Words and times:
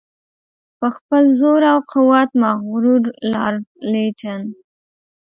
په 0.79 0.87
خپل 0.95 1.23
زور 1.39 1.61
او 1.71 1.79
قوت 1.91 2.29
مغرور 2.43 3.01
لارډ 3.33 3.63
لیټن. 3.91 4.41